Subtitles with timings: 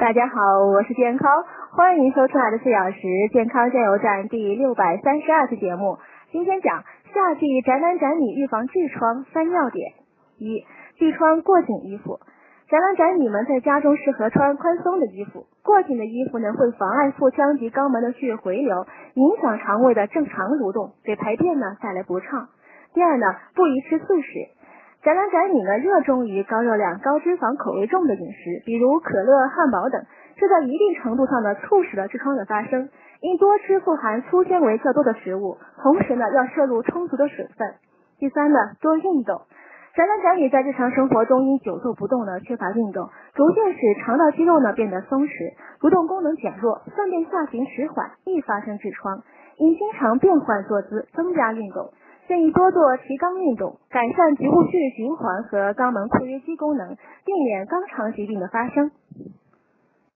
[0.00, 1.44] 大家好，我是健康，
[1.76, 3.02] 欢迎收听我的四小时
[3.34, 5.98] 健康加油站第六百三十二期节目。
[6.32, 9.92] 今天讲夏季宅男宅女预防痔疮三要点：
[10.38, 10.64] 一、
[10.98, 12.18] 忌穿过紧衣服。
[12.70, 22.48] 宅男宅女们在家中适合穿宽松的衣服，过紧的衣服呢会妨碍腹腔及肛门的血液回流，影响肠胃的正常蠕动，给排便呢带来不畅。
[22.94, 24.48] 第二呢，不宜吃素食。
[25.02, 30.04] 宅男宅女呢热衷于高热量、高脂肪、口味重的饮食，比如可乐、汉堡等，
[30.36, 32.90] 这在一定程度上呢促使了痔疮的发生。
[33.22, 37.76] 应多吃富含粗纤维较多的食物，同时呢要摄入充足的水分。
[38.18, 39.40] 第三呢，多运动。
[39.96, 45.32] 宅男宅女在日常生活中因久坐不动呢，缺乏运动，逐渐使肠道肌肉呢变得松弛，
[45.80, 49.22] 蠕动功能减弱，粪便下行迟缓，易发生痔疮。
[49.56, 51.90] 应经常变换坐姿，增加运动。
[52.30, 56.94] 建议多做提肛运动，改善局部血液循环和肛门括约肌功能，
[57.26, 58.92] 避免肛肠疾病的发生。